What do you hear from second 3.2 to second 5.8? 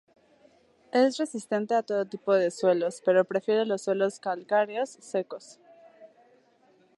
prefiere los suelos calcáreos, secos.